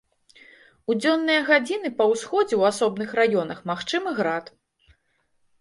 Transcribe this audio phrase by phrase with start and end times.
[0.93, 4.45] У дзённыя гадзіны па ўсходзе ў асобных раёнах магчымы град.